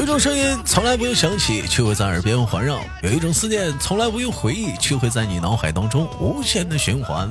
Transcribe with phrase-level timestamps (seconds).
[0.00, 7.28] 有一种声音从来不用响起，却会在耳边环绕；有一种思念从来不用回忆，却会在你脑海当中无限的循环。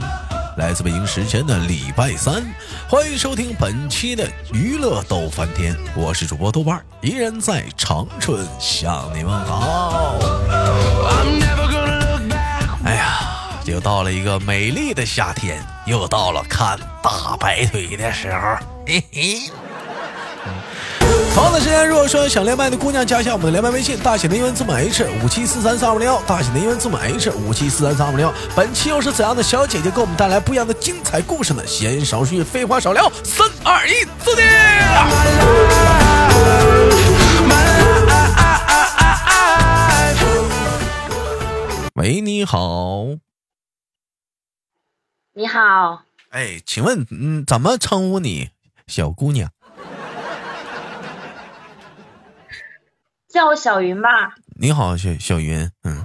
[0.55, 2.45] 来自北京时间的礼拜三，
[2.87, 10.19] 欢迎收听本期的娱乐逗翻天，我是主播豆瓣，依然在长春向你们好。
[12.85, 19.51] 哎呀，又到了一个美丽的夏天，又到了看大白腿的时候，嘿嘿。
[21.33, 28.33] 同样的时间，如果说想连麦的姑娘，加一下我们的连麦微信，大写的英文字母 H 五七四三三五零幺，大写的英文字母 H 五七四三三五零幺。
[28.55, 31.65] 本期又是怎样的小姐姐给我们带来不一样的精彩故事呢？
[31.65, 34.41] 闲言少叙，废话少聊，三二一，走你！
[41.95, 43.05] 喂，你好。
[45.35, 46.03] 你好。
[46.31, 48.49] 哎，请问，嗯，怎么称呼你，
[48.87, 49.49] 小姑娘？
[53.31, 54.33] 叫我小云吧。
[54.59, 56.03] 你好，小小云，嗯，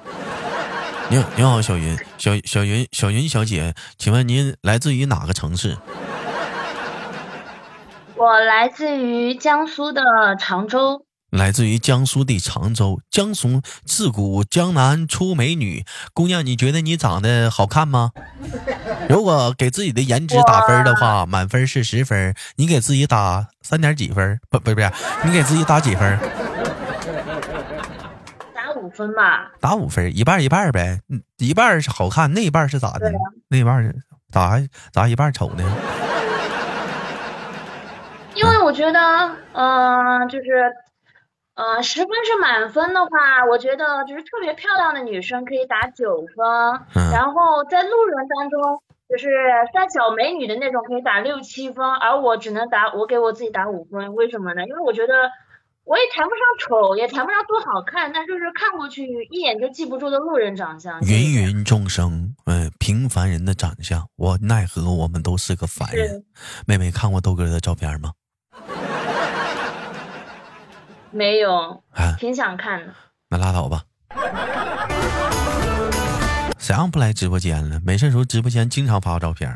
[1.09, 5.79] 你你好，小云，小小云，小云小姐，请问您来自于哪个城市？
[8.17, 10.03] 我来自于江苏的
[10.39, 11.07] 常州。
[11.31, 15.85] 来自于江苏的常州，江苏自古江南出美女。
[16.13, 18.13] 姑娘，你觉得你长得好看吗？
[19.09, 24.39] 如果给自己的颜值打分的话，满分是十分，你给自己打三点几分？
[24.49, 24.93] 不不不是，
[25.25, 26.21] 你给自己打几分？
[28.91, 31.01] 分吧，打五分，一半一半呗。
[31.39, 33.11] 一半是好看，那一半是咋的？
[33.49, 33.95] 那一半是
[34.31, 35.65] 咋还咋一半丑呢？
[38.35, 40.73] 因为我觉得，嗯，就是，
[41.55, 49.29] 呃，十分是满分的话，我觉得就是特别漂亮的女生可以打九分，然后在路人当中，就是
[49.73, 54.65] 三小美女的那种可以打六七分，而我只能打，我给我自己打五分，为什么呢？
[54.65, 55.15] 因为我觉得。
[55.85, 60.99] 我也谈不上丑，也谈不上多好看，但就是看过去一眼就记不住的路人长相。
[61.03, 66.25] 芸芸众生，嗯，平凡人的长相，我奈何我们都是个凡人。
[66.67, 68.13] 妹妹看过豆哥的照片吗？
[71.11, 71.83] 没有，
[72.19, 72.95] 挺想看的。
[73.29, 73.83] 那拉倒吧。
[76.59, 77.79] 谁让不来直播间了？
[77.85, 79.55] 没事时候直播间经常发照片。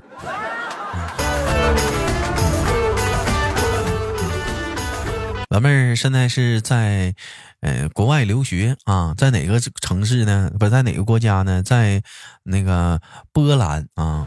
[5.48, 7.14] 老妹儿现在是在，
[7.60, 10.50] 呃，国外留学啊，在哪个城市呢？
[10.58, 11.62] 不是在哪个国家呢？
[11.62, 12.02] 在
[12.42, 13.00] 那个
[13.32, 14.26] 波兰啊，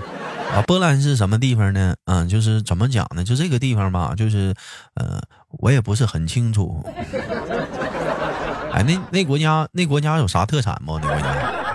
[0.52, 1.94] 啊，波兰是什么地方呢？
[2.06, 3.24] 嗯，就是怎么讲呢？
[3.24, 4.56] 就这个地方吧，就是，
[4.96, 5.22] 呃，
[5.59, 6.84] 我也不是很清楚。
[8.74, 10.98] 哎，那那国家那国家有啥特产不？
[10.98, 11.71] 那国家？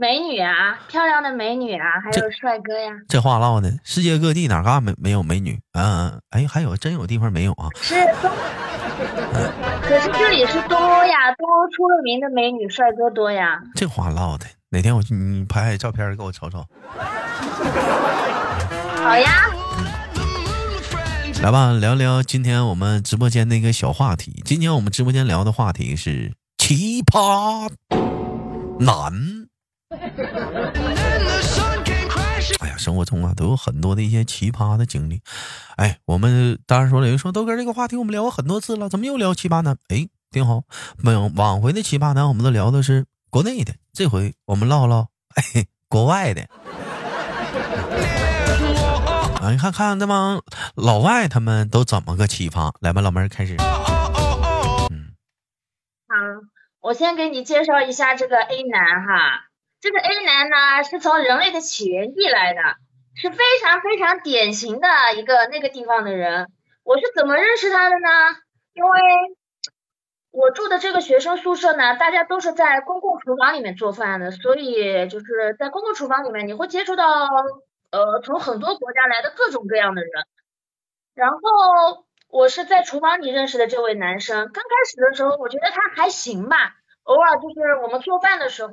[0.00, 2.90] 美女啊，漂亮的美女啊，还有帅哥呀。
[3.06, 5.60] 这话唠的，世界各地哪嘎没没有美女？
[5.74, 7.68] 嗯，哎，还有真有地方没有啊？
[7.82, 7.96] 是，
[9.82, 13.60] 可是这里是东欧呀，东欧出了名的美女帅哥多呀。
[13.74, 16.64] 这话唠的，哪天我去你拍拍照片给我瞅瞅。
[19.04, 19.50] 好呀。
[21.42, 24.40] 来吧，聊聊今天我们直播间的一个小话题。
[24.46, 27.70] 今天我们直播间聊的话题是奇葩
[28.78, 29.49] 男。
[32.60, 35.20] 哎呀，生活中啊都有很多的一些奇葩的经历。
[35.76, 39.76] 哎，我们当然说了，有人说豆哥这个话题我们聊过很多次了，怎么又聊奇葩男？
[39.88, 40.62] 哎，挺好。
[40.98, 46.42] 没有往回的奇葩男，我们都聊的是国内的，这回我们唠唠哎 国外的。
[49.42, 50.40] 啊，你看看这帮
[50.76, 52.72] 老外他们都怎么个奇葩？
[52.80, 53.56] 来吧，老妹儿开始。
[54.90, 55.14] 嗯，
[56.06, 56.14] 好，
[56.80, 59.49] 我先给你介绍一下这个 A 男哈。
[59.80, 62.60] 这个 A 男呢，是从人类的起源地来的，
[63.14, 66.48] 是非常非常典型的一个那个地方的人。
[66.84, 68.08] 我是怎么认识他的呢？
[68.74, 69.00] 因为
[70.32, 77.06] 我住的这个学生宿舍呢，大家都是在公共厨房里面做饭的，所以就是在公共厨房里面，你会接触到
[77.90, 80.10] 呃从很多国家来的各种各样的人。
[81.14, 81.38] 然后
[82.28, 86.74] 我是在厨房里认识的这位男生，刚开始的时候我觉得他还行吧，
[87.04, 88.70] 偶尔就是我们做饭的时候。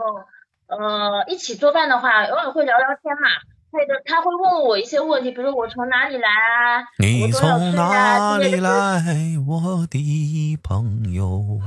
[0.68, 3.30] 呃，一起做饭的话，偶尔会聊聊天嘛。
[3.70, 6.84] 他的他会问我一些问题，比如我从哪里来啊？
[7.00, 9.04] 你从哪里来，
[9.46, 11.60] 我的朋友？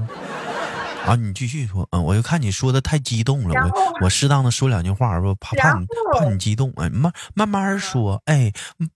[1.07, 1.87] 啊，你继续说。
[1.93, 5.87] 嗯，我就看你说的太激动了，我我适当的说两句话，我怕怕你
[6.19, 6.73] 怕你激动。
[6.77, 8.51] 哎，慢慢慢说，哎，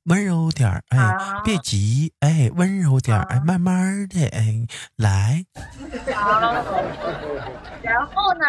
[0.04, 4.66] 温柔点哎，别急，哎，温柔点哎，慢慢的，哎，
[4.96, 5.44] 来。
[6.14, 6.40] 好，
[7.82, 8.46] 然后呢？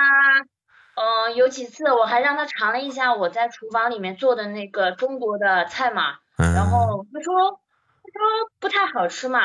[0.95, 9.39] 嗯，有几次我还让他尝了一下我在厨房里面做的那个中国的菜嘛，然后他说他说不太好吃嘛，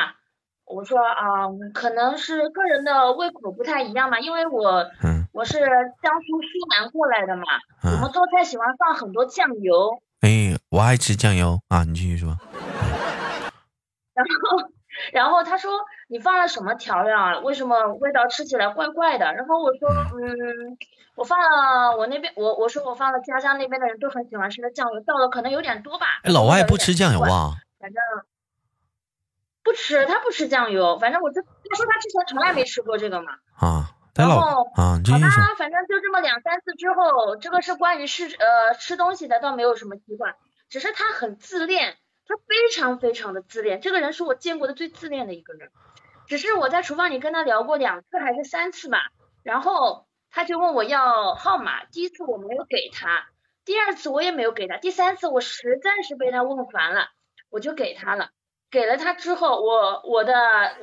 [0.65, 5.27] 我说啊，可能是个人的胃口不太一样嘛，因为我嗯。
[5.33, 7.45] 我是江苏苏南过来的嘛，
[7.85, 12.37] 我们嗯，做菜喜欢放很多酱油，哎，我爱吃酱油啊，你继续说。
[14.13, 14.70] 然后
[15.13, 15.73] 然后他说
[16.09, 17.39] 你放了什么调料啊？
[17.41, 19.33] 为什么味道吃起来怪怪的？
[19.35, 20.79] 然后我说嗯，
[21.15, 26.07] 我放了我那边我我说我放了家乡那边的人都很喜欢吃的酱油，倒的可能有点多吧。
[26.23, 26.95] 哎，老外不吃？
[26.95, 27.53] 酱油啊？
[27.79, 28.03] 反正
[29.63, 30.99] 不吃，他不吃酱油。
[30.99, 33.33] 反正我就他说他之前从来没吃过这个嘛。
[33.59, 40.35] 啊，然后啊，好吧。，反正就这么两三次之后，这个是关于吃呃吃东西的，倒没有什么习惯，
[40.69, 41.97] 只是他很自恋，
[42.31, 43.81] 他非常非常的自恋。
[43.81, 45.73] 这个人是我见过的最自恋的一个人。
[46.29, 49.11] 只是我在厨房里跟他聊过两次还是三次吧，
[49.43, 53.27] 然后他就问我要号码，第一次我没有给他，
[53.65, 57.09] 第二次我也没有给他，第三次我实在是被他问烦了，
[57.49, 58.31] 我就给他了。
[58.71, 60.33] 给了他之后，我我的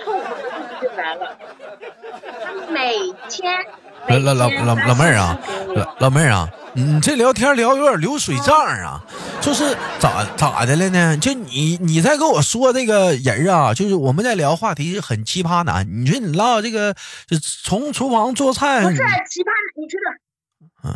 [0.03, 1.37] 痛苦的日子就来了。
[2.43, 2.97] 他每
[3.29, 3.55] 天
[4.09, 5.39] 每老老老老妹儿啊
[5.73, 9.01] 老老妹儿啊，你这聊天聊有点流水账啊，
[9.39, 11.17] 就是咋咋的了呢？
[11.17, 15.87] 就你你在跟我说这个人啊，就是我们在聊话题是很奇葩男。
[15.89, 16.93] 你说你唠这个，
[17.25, 19.49] 就从厨房做菜，不是奇葩，
[19.79, 20.26] 你知道嗯？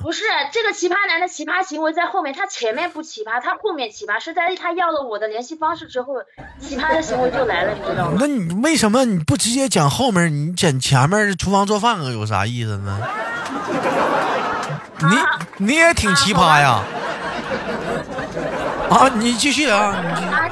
[0.02, 6.16] 不是这个奇葩男的奇葩行为在后面，他前面不奇葩，他后面奇葩，是在他要了我的联系方式之后，
[6.60, 8.18] 奇葩的行为就来了，你知道吗？
[8.20, 13.00] 那你为什么你不直接讲后面，你讲前面厨房做饭有啥意思呢？
[15.58, 16.84] 你你也挺奇葩呀！
[18.90, 20.46] 啊，你继续啊，你继续，啊，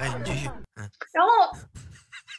[0.00, 1.30] 哎，你继续，嗯然后，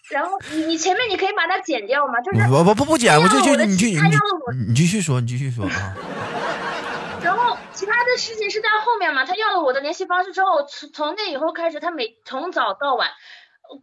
[0.10, 2.20] 然后你你前面你可以把它剪掉吗？
[2.22, 3.64] 就是我我不不剪，我就就你
[3.96, 4.10] 了
[4.46, 5.96] 我你继续说，你继续说啊。
[7.22, 13.10] 然后其他的事情是在后面嘛，他要了我的联系方式之后，从从那以后开始，他每从早到晚，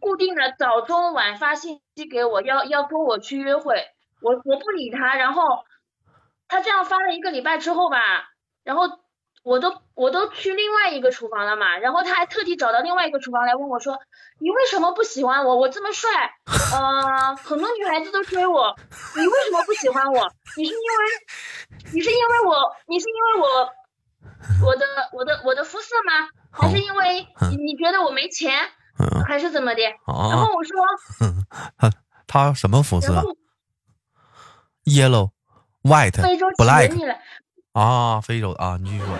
[0.01, 3.85] 固定的早中晚发信息给我，要要跟我去约会，
[4.21, 5.43] 我我不理他，然后
[6.47, 7.97] 他这样发了一个礼拜之后吧，
[8.63, 8.87] 然后
[9.47, 13.97] 我都我都去另外一个厨房了嘛，然后他还特地找到另外一个厨房来问我说，
[14.39, 15.55] 你为什么不喜欢我？
[15.55, 16.09] 我这么帅，
[16.45, 18.75] 呃，很多女孩子都追我，
[19.15, 20.29] 你为什么不喜欢我？
[20.57, 26.27] 你是因为你是因为我，你是因为我我的我的我的肤色吗？
[26.51, 28.53] 还是因为嗯你你觉得我没钱，
[28.99, 29.81] 嗯还是怎么的？
[29.81, 30.75] 然啊，后我说，
[31.77, 31.89] 他
[32.27, 33.23] 他什么肤色
[34.83, 35.29] ？Yellow、
[35.83, 36.19] White、
[36.57, 37.15] Black
[37.77, 39.15] 啊，非洲啊，你继续说。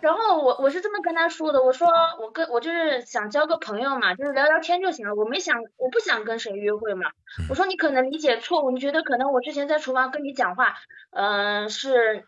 [0.00, 1.88] 然后我我是这么跟他说的，我说
[2.20, 7.10] 我跟我就是想交个朋友嘛，就是聊聊天就行了，我没想我不想跟谁约会嘛。
[7.50, 10.74] 我说你可能理解错误，你觉得可能我之前在厨房跟你讲话，
[11.10, 12.24] 嗯、是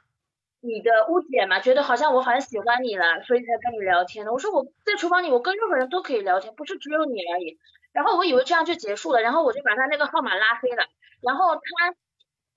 [0.61, 4.33] 你的误解嘛，觉得好像我好像喜欢你了，所以才跟你聊天的。
[4.33, 7.61] 我说我在厨房里我跟任何人都可以聊天，不是只有你而已。
[7.93, 10.83] 然后我以为这样就结束了，然后我就把他那个号码拉黑了，
[11.21, 11.61] 然后他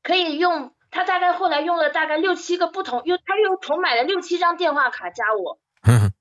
[0.01, 0.73] 可以用。
[0.91, 6.11] 他大概后来用了大概六七个不同，又他又重买了六七张电话卡加我， 哼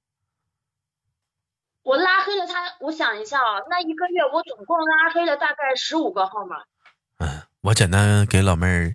[1.83, 6.57] 我拉黑了他，我想一下啊，那一个月我总共拉黑了大概十五个号码。
[7.19, 8.95] 嗯，我简单给老妹儿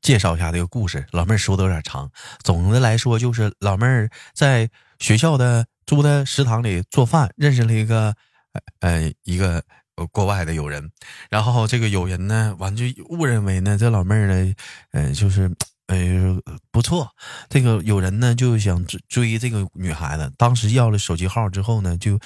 [0.00, 1.06] 介绍一下这个故事。
[1.12, 2.10] 老妹儿说的有点长，
[2.42, 8.14] 总的来说就是老妹儿在学校的租的食堂里做饭，认识了一个
[8.52, 9.64] 呃呃一个呃
[10.12, 10.90] 国外的友人，
[11.30, 14.54] 然后这个友人呢，完就误认为呢这老妹儿呢，
[14.92, 15.50] 嗯就是。
[15.86, 17.14] 呃，不错，
[17.50, 22.18] 这个有人呢就想追追这个女孩子，当时要了手机号之后呢，就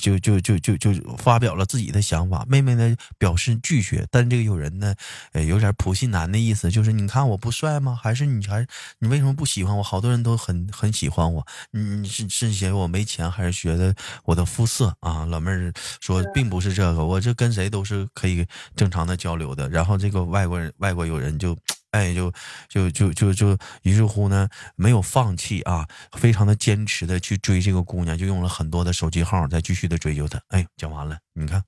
[0.00, 2.42] 就就就就就发表了自己的想法。
[2.48, 4.94] 妹妹呢表示拒绝，但这个有人呢，
[5.32, 7.94] 呃，有点普信男的意思，就是你看我不帅吗？
[8.02, 8.66] 还是你还
[8.98, 9.82] 你为什么不喜欢我？
[9.82, 15.26] 好多人都很很喜欢我，你是是嫌我没钱，还是觉得我的肤色啊？
[15.26, 19.68] 老妹儿说并不是这个，我这跟谁都是可以正常的交流的。
[19.68, 21.54] 然后这个外国人外国友人就。
[21.92, 22.32] 哎，就
[22.68, 25.86] 就就就就，于是乎呢，没有放弃啊，
[26.18, 30.40] 非常的坚持的去追这个姑娘，就用了很多的手机号，再继续的追求她。
[30.48, 31.62] 哎，讲完了，你看，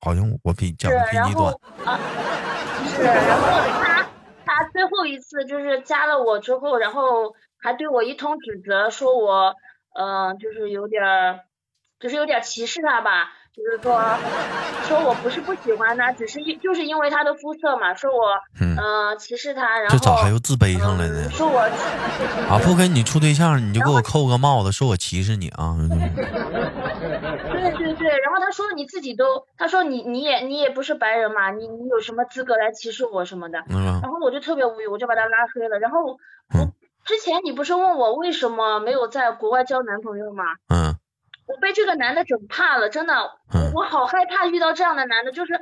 [0.00, 1.54] 好像我比讲的，比你短。
[1.84, 2.00] 啊，
[2.88, 3.48] 是，然后
[3.84, 4.08] 他
[4.46, 9.54] 他最后一次就是加了我之后，然后还对我一通指责，说我
[9.94, 11.40] 呃就是有点儿，
[11.98, 13.32] 就是有点歧视他吧。
[13.56, 14.00] 就是说，
[14.88, 21.30] 说我不是不喜欢他，只是因就是因为他的肤色嘛，说我嗯呃歧视他，然后这咋还又自卑上了呢嗯？
[21.30, 21.58] 说我
[22.48, 25.76] 啊，不跟你处对象，你就给我扣个帽子，说我歧视你啊？
[27.52, 33.58] 对对对，然后他说你自己都，他说你你也你也不是白人嘛，你你有什么资格来歧视我什么的？
[33.68, 34.00] 嗯？
[34.02, 35.78] 然后我就特别无语，我就把他拉黑了。
[35.78, 36.16] 然后
[36.54, 36.72] 嗯我
[37.04, 40.44] 之前你不是问我为什么没有在国外交男朋友吗？
[40.68, 40.89] 嗯
[41.50, 43.14] 我被这个男的整怕了，真的，
[43.52, 43.72] 嗯。
[43.74, 45.60] 我好害怕遇到这样的男的，就是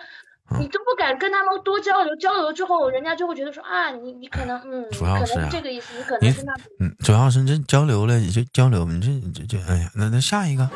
[0.59, 10.65] 你都不敢跟他们多交流，交流之后人家就会觉得说啊，你你可能嗯，可主要是啊能是这个意思，你可你能是那，嗯，主要是这交流了，你就交流，你这这这，哎呀，那那下一个，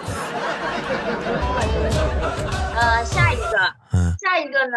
[2.77, 4.15] 呃，下一个，嗯。
[4.21, 4.77] 下一个呢，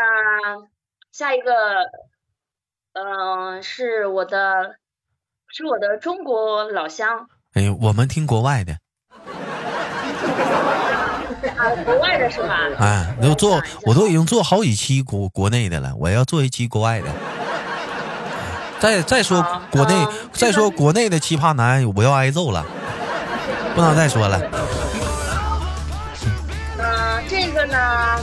[1.12, 1.52] 下一个，
[2.94, 4.76] 嗯、是我的，
[5.50, 8.78] 是我的中国老乡，哎，我们听国外的，
[11.58, 12.58] 啊，国外的是吧？
[12.80, 17.08] 哎，都做我都已经做好几期国国内的了，我要做一期国外的。
[18.80, 19.42] 再再说
[19.72, 22.66] 国内嗯，再说国内的奇葩男，我要挨揍了，
[23.74, 24.40] 不能再说了。
[26.78, 28.20] 嗯、这个呢，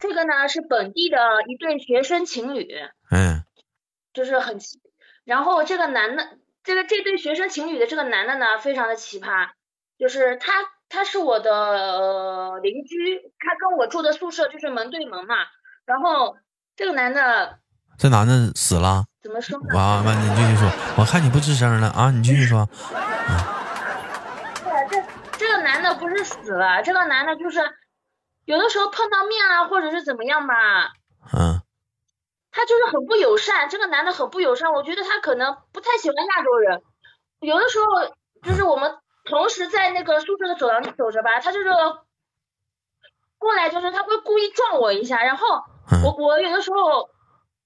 [0.00, 1.16] 这个呢是本地的
[1.48, 2.68] 一对学生情侣，
[3.10, 3.42] 嗯
[4.12, 4.78] 就是很奇，
[5.24, 6.28] 然后这个男的，
[6.62, 9.48] 这个这对学生情侣的这个男的呢，非常的奇葩，
[9.98, 10.52] 就是他
[10.88, 15.36] 他是我的、呃、邻居，他跟我住的宿舍就是门对门嘛，
[15.84, 16.36] 然后
[16.76, 17.58] 这个男的
[17.98, 19.74] 这男的死了，怎么说呢？
[19.74, 22.68] 完完，你继续说，我看你不吱声了啊，你继续说。
[24.64, 25.02] 对，这
[25.38, 27.60] 这个男的不是死了，这个男的就是
[28.44, 30.54] 有的时候碰到面啊，或者是怎么样吧，
[31.32, 31.60] 嗯
[32.56, 36.82] 他就是很不友善，这个男的很不友善，我觉得他可能不太喜欢亚洲人。
[37.40, 41.66] 有的时候就是我们同时在那个宿舍的走廊里走着吧，他就是
[43.38, 45.46] 过来，就是他会故意撞我一下，然后
[45.90, 47.08] 嗯我我有的时候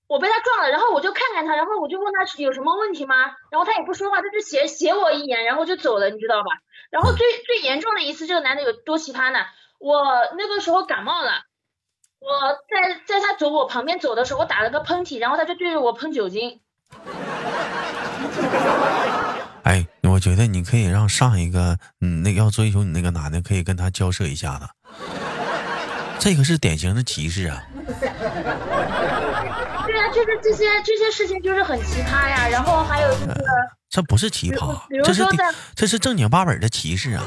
[0.06, 3.16] 我被他撞了，然后我就看看他，然后我就问他有什么问题吗？
[3.50, 6.50] 然后他也不说话，他就斜斜我一眼，然后就走了，你知道吧？
[6.90, 9.40] 然后最最严重的一次，这个男的有多奇葩呢？
[9.78, 10.04] 我
[10.36, 11.42] 那个时候感冒了。
[12.20, 12.28] 我
[12.68, 16.60] 在在他走我旁边走的时候，我打了个喷嚏，然后他就对着我喷酒精。
[19.68, 24.66] 哎，我觉得你可以让上一个，嗯，那个要追求你那个男的，可以跟他交涉一下子。
[26.18, 27.62] 这个是典型的歧视啊！
[28.00, 28.08] 对
[30.00, 32.48] 啊，就是这些这些事情就是很奇葩呀。
[32.48, 33.44] 然后还有就是，
[33.90, 35.22] 这不是奇葩，这是
[35.74, 37.22] 这是正经八本的歧视啊！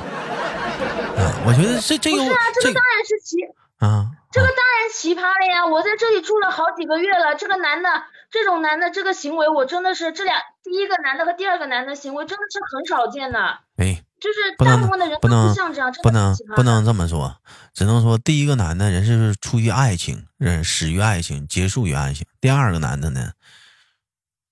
[1.17, 3.37] 啊，我觉得这这个不是啊，这这个当然是奇，
[3.77, 5.67] 啊，这个当然奇葩了呀。
[5.67, 7.89] 我在这里住了好几个月了，这个男的，
[8.31, 17.35] 这种男的这个行为，我真的是这俩第一个男的和第二个男的行为真的是很少见的，哎，就是大部分的人不能不像这样，不能不能这么说，
[17.73, 22.25] 只能说第一个男的人是出于爱情，人始于爱情，结束于爱情。
[22.39, 23.33] 第二个男的呢，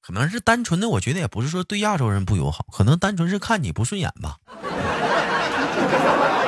[0.01, 4.36] 可能是单纯的，我觉得也不是说对亚洲人不友好，可能单纯是看你不顺眼吧。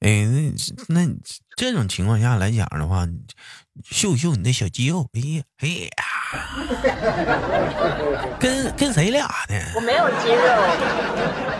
[0.00, 0.50] 哎，那
[0.88, 1.06] 那
[1.56, 3.06] 这种情况下来讲的话，
[3.84, 5.90] 秀一秀你的小肌肉，哎呀，哎呀，
[8.40, 9.54] 跟跟谁俩呢？
[9.76, 10.40] 我没有肌肉，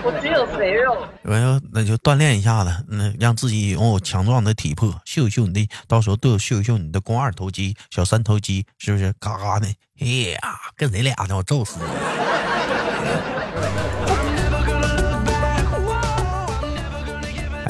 [0.03, 1.07] 我只有肥肉。
[1.23, 9.13] 我要那就锻炼一下子，那让自己拥有强壮的体魄，秀一秀你的，到时候都有秀一秀你的肱二头肌、小三头肌，是不是？
[9.21, 9.67] 嘎嘎的，
[10.01, 10.41] 哎呀，
[10.77, 11.37] 跟谁俩呢？
[11.37, 11.85] 我揍死你！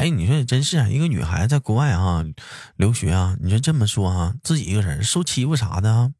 [0.01, 2.25] 哎，你说真是啊，一个女孩子在国外啊
[2.77, 6.11] 留学啊，你说这么说啊，自己一个人受欺负啥的啊，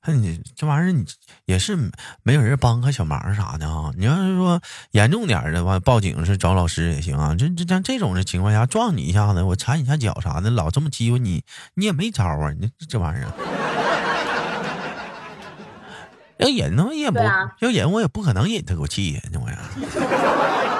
[0.00, 1.04] 还你这玩意儿你
[1.44, 1.76] 也是
[2.22, 3.90] 没有人帮个小忙啥的啊。
[3.98, 4.62] 你要是说
[4.92, 7.34] 严重点的话，报警是找老师也行啊。
[7.38, 12.52] 这这像这种的情况下，撞你一下子，我踩你一下脚啥的，老这么欺负你，你也没招啊。
[12.58, 13.30] 你这这玩意儿。
[16.38, 20.71] 要忍呢，也不、啊要忍，我也不可能忍他口气呀，这玩意儿。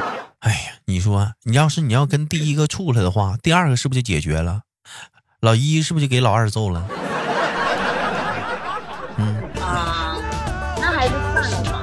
[1.03, 4.63] 说，你要是你要跟第一个处了的话，第二个是不是就解决了？
[5.41, 6.81] 老一是不是就给老二揍了？
[9.61, 10.17] 啊，
[10.81, 11.83] 那还是算了吧。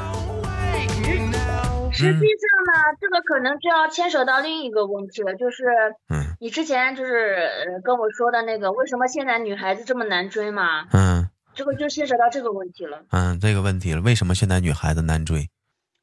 [1.91, 5.65] 实际上呢，这个可能就要牵扯到另一个问题了，就是
[6.07, 7.35] 嗯你之前就是
[7.67, 10.87] 呃跟我说的那个，为什么现在女孩子这么难追嘛？
[10.93, 13.03] 嗯这个就牵扯到这个问题了。
[13.09, 15.49] 嗯，这个问题了，为什么现在女孩子难追？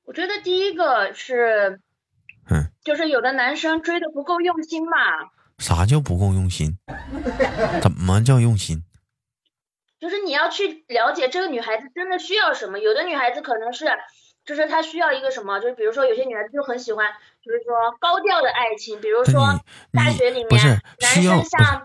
[0.05, 1.81] 我觉得第一个是，
[2.51, 4.97] 嗯，就是有的男生追的不够用心嘛，
[5.59, 6.79] 啥叫不够用心？
[7.83, 8.85] 怎么叫用心？
[9.99, 12.79] 就是你要去了解这个女孩子真的需要什么。
[12.79, 13.87] 有的女孩子可能是，
[14.45, 17.07] 就是她需要一个什么，就是比如说有些女孩子就很喜欢，
[17.43, 19.55] 就是说高调的爱情，比如说
[19.93, 21.39] 你大学里面不是男需要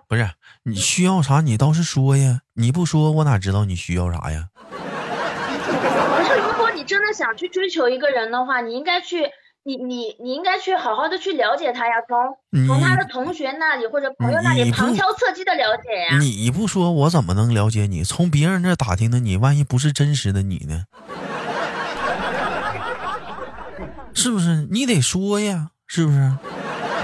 [0.08, 0.30] 不是
[0.64, 1.40] 你需要啥？
[1.42, 2.42] 你倒是说呀！
[2.54, 4.50] 你不说我哪知道你需要啥呀？
[4.70, 9.32] 不是如果你真的想去追求一个人的话，你应该去，
[9.64, 16.18] 你你你应该去好好的去了解他呀，从从他的同学那里或者朋友那里旁敲侧击的了解呀。
[16.20, 18.04] 你不说我怎么能了解你？
[18.04, 20.86] 从别人那打听的你，万一不是真实的你呢？
[24.14, 24.68] 是不是？
[24.72, 26.32] 你得说呀，是不是？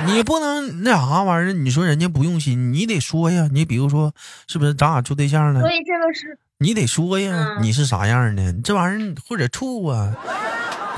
[0.08, 1.54] 你不能那啥玩意儿？
[1.54, 3.50] 你说人家不用心，你得说呀。
[3.52, 4.14] 你比如说，
[4.48, 5.62] 是不是咱俩处对象了？
[5.62, 8.54] 所以这个是你得说呀，你是啥样的？
[8.64, 10.32] 这玩意儿或者处啊，这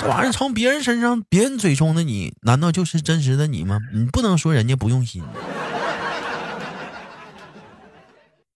[0.08, 3.80] 玩意儿从别人身上、别人嘴中的你，难道就是真实的你吗？
[3.94, 5.24] 你不能说人家不用心。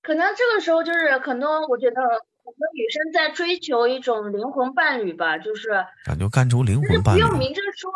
[0.02, 2.02] 可能这个时候就是可能，我觉得
[2.44, 5.70] 我们女生在追求一种灵魂伴侣吧，就是
[6.06, 7.92] 感觉干出灵魂伴侣，不用明着说。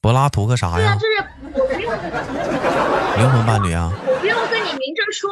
[0.00, 0.78] 柏拉图个啥呀？
[0.78, 1.24] 对啊，就是
[1.54, 1.92] 我不用
[3.18, 3.90] 灵魂伴侣啊。
[4.06, 5.30] 我不用跟你明着说，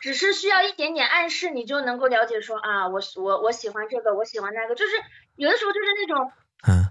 [0.00, 4.92] 只是需要一点点暗示，你就能够了解说啊，我我我喜欢这个，我喜欢那个，就是
[5.34, 6.32] 有的时候就是那种，
[6.68, 6.86] 嗯，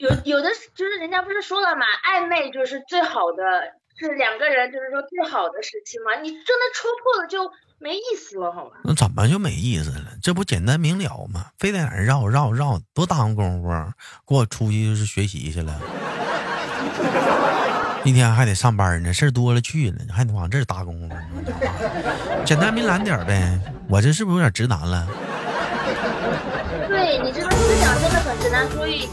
[0.00, 3.44] 有有的就是人家不是说了嘛，暧昧就是最好的，
[3.98, 8.76] 是两个人就是说最好的时期嘛，你真的戳破了就没意思了，好吧？
[8.82, 10.06] 那怎么就没意思了？
[10.22, 11.48] 这不简单明了吗？
[11.58, 13.68] 非得在那绕绕绕，多耽误功夫，
[14.26, 15.78] 给我出去就是学习去了。
[18.02, 21.16] 一天还得上班呢，事儿多了去了，还得往这儿打工呢。
[22.46, 25.06] 简单明了点呗，我这是不是有点直男了？
[26.88, 29.06] 对你这个思想真的很直男，所以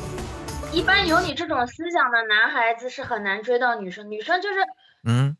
[0.77, 4.11] 一般有你这种思想的男孩子是很难追到女生。
[4.11, 4.57] 女生就是
[5.03, 5.35] 嗯，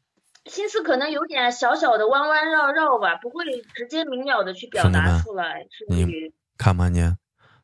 [0.46, 5.68] 心思可能有点小小的弯弯绕绕吧，不会直接明了的去表达出来。
[5.88, 6.08] 你
[6.58, 7.20] 看不看见？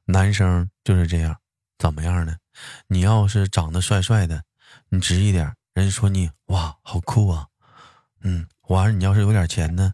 [0.06, 1.38] 男生就是这样，
[1.80, 2.36] 怎么样呢？
[2.86, 4.44] 你要是长得帅帅的。
[4.90, 7.48] 你直一点，人家说你哇好酷啊，
[8.24, 9.94] 嗯，完了你要是有点钱呢，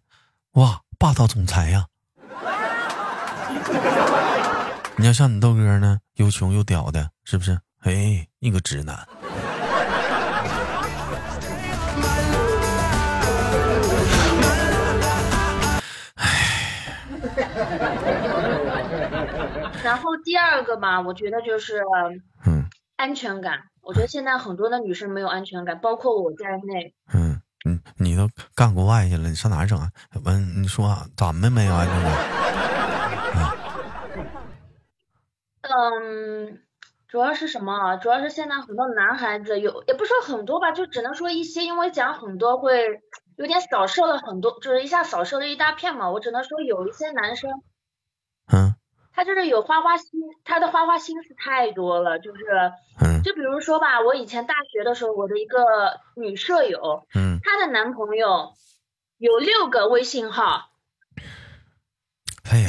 [0.52, 1.86] 哇霸道总裁呀。
[4.98, 7.58] 你要像你豆哥呢，又穷又屌的，是不是？
[7.82, 9.08] 哎，你个直男。
[19.82, 21.82] 然后第二个吧，我觉得就是
[22.46, 22.66] 嗯
[22.98, 23.60] 安全感。
[23.82, 26.94] 我觉得现在很多的女生没有安全感，包括我在内。
[27.14, 29.90] 嗯，你你都干国外去了，你上哪整啊？
[30.26, 32.14] 问你说咱们没有安全感？
[35.62, 36.60] 嗯，
[37.10, 37.98] 主要是什么？
[37.98, 43.02] 主要是现在很多男孩子有，也不说很多吧，就只能说一些，因为讲很多会
[43.36, 46.12] 有点扫射了很多，就是一下扫射了一大片嘛。
[46.12, 47.50] 我只能说有一些男生，
[48.54, 48.76] 嗯。
[49.12, 50.08] 他就是有花花心，
[50.46, 52.46] 他的花花心思太多了，就是，
[53.02, 58.54] 嗯就比如说吧，我以前大学的时候，我的一个女舍友，嗯，她的男朋友
[59.18, 60.69] 有六个微信号，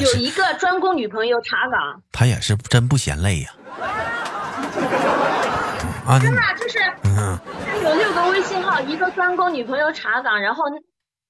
[0.00, 3.50] 有一个专攻女朋友查岗，他也是真不嫌累呀，
[6.06, 7.38] 啊，真的就是，嗯，
[7.85, 10.64] 有六个微信号，一个专攻女朋友查岗，然后。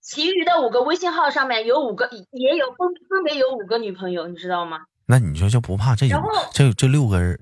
[0.02, 4.78] 其余的五个微信号上面有五个，也有分分别有五个女朋友，你知道吗？
[5.04, 6.18] 那你说就不怕这有
[6.54, 7.38] 这这六个人，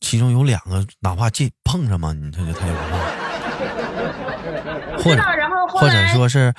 [0.00, 2.12] 其中有两个哪怕这碰上嘛？
[2.12, 2.96] 你他就他也不怕。
[5.02, 6.52] 或者然后或者说是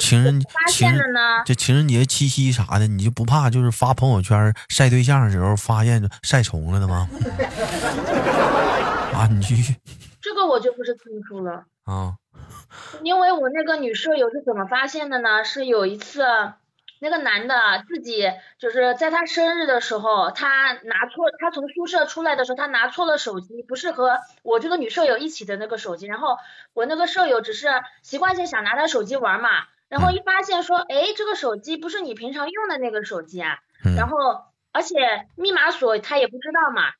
[0.00, 1.00] 情人情人
[1.44, 7.08] 这情人节七夕啥的，你就不怕就是发朋友圈晒对象的时候发现晒重了的吗？
[9.14, 9.76] 啊，你去。
[10.22, 12.14] 这个我就不是清楚了啊。
[13.02, 15.44] 因为我那个女舍友是怎么发现的呢？
[15.44, 16.24] 是有一次，
[17.02, 26.06] 那个男的自己就是在他生日的时候，他拿错，他从宿舍出来的时候，他拿错了手机，不是和我这个女舍友一起的那个手机。
[26.06, 26.36] 然后
[26.74, 27.66] 我那个舍友只是
[28.02, 29.50] 习惯性想拿他手机玩嘛，
[29.88, 33.58] 然后一发现说，哎，这个手机不是你平常用的那个手机啊，
[33.96, 34.16] 然后
[34.70, 34.94] 而且
[35.34, 36.92] 密码锁他也不知道嘛。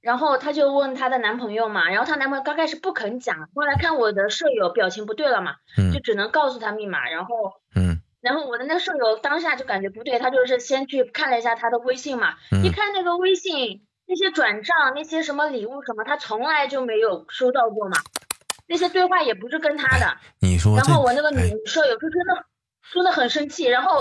[0.00, 5.56] 然后她就问她的男朋友嘛，然后她男朋友刚开始不肯讲，后来看我的舍友表情不对了嘛，
[5.92, 17.98] 就只能告诉她密码，然后，嗯，然后我的那个舍友当下就感觉不对，他就是先去看了一下他的微信嘛，一看那个微信那些转账那些什么礼物什么，他从来就没有收到过嘛，
[18.66, 22.44] 那些对话也不是跟他的，你说，然后我那个女舍友就真的
[22.92, 24.00] 真的很生气，然后。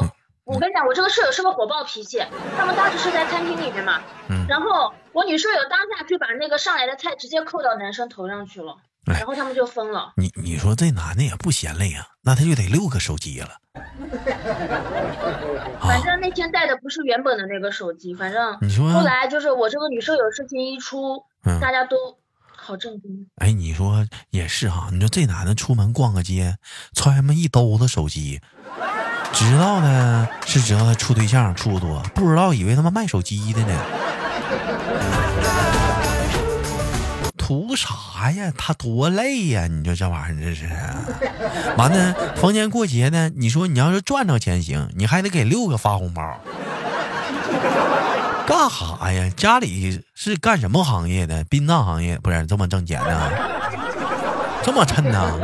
[0.50, 2.24] 我跟你讲，我这个舍友是个火爆脾气。
[2.58, 4.02] 他们当时是在餐厅里面嘛，
[4.48, 8.78] 然后我女舍友当下就把那个上来的菜直接扣到男生头上去了，
[9.08, 10.14] 然后他们就分了。
[10.18, 13.50] 你你说这男的也不嫌累啊，那他就得六个手机了。
[15.80, 21.24] 反正那天带的不是原本的那个手机，反正你说后来就是我这个女舍友事情一出，
[21.62, 21.96] 大家都
[22.56, 23.28] 好震惊。
[23.36, 26.58] 哎，你说也是哈，你说这男的出门逛个街，
[26.94, 28.42] 揣么一兜子手机。
[29.34, 33.86] 知道呢，是知道他处对象处多，不知道以为他妈卖手机的呢。
[37.48, 38.52] 图啥呀？
[38.58, 39.68] 他多累呀！
[39.68, 40.68] 你说这玩意儿这是，
[41.78, 46.22] 完了逢年过节的，你说你要是赚着钱行，你还得给六个发红包。
[48.46, 49.32] 干哈呀？
[49.38, 51.46] 家里是干什么行业的？
[51.46, 53.32] 殡葬行业不是这么挣钱呢？
[54.62, 55.40] 这么趁呢？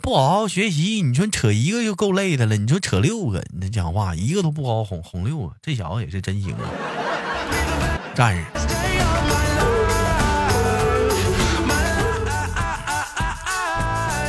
[0.00, 6.64] 不好好学习，你说扯一个就够累的了，你说扯六个，你这讲话一个都不好哄，哄六个，这小子也是真行啊！
[8.14, 8.85] 战士。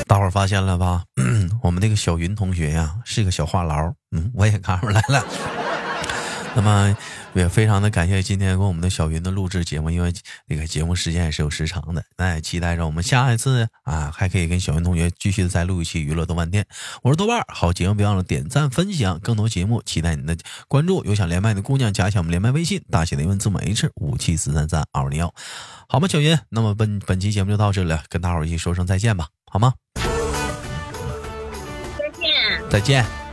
[0.08, 1.04] 大伙儿发现了吧？
[1.62, 3.93] 我们那个小云同学呀，是个小话痨。
[4.12, 5.66] 嗯，我也看出来了。
[6.58, 6.98] 那么
[7.36, 10.12] 也非常的感谢今天跟我们的小云的录制节目，因为
[10.48, 12.04] 那个节目时间也是有时长的。
[12.17, 16.65] 那也期待着我们下一次啊，还可以跟小云同学继续的再录一期娱乐豆瓣天。
[17.04, 20.36] 我是豆瓣儿，好节目别忘了点赞分享，更多节目期待你的
[20.67, 21.06] 关注。
[21.06, 25.32] 有想连麦的姑娘，加一下我们连麦微信，大写的英文字母 H 五七四三三二零幺，
[25.88, 26.08] 好吗？
[26.08, 29.76] 小云，那么本本期节目就到这里了，跟大伙儿一起说声再见吧，好吗？
[32.00, 33.26] 再见，再见。